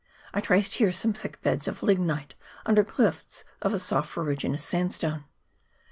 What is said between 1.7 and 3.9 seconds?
lignite under cliffs of a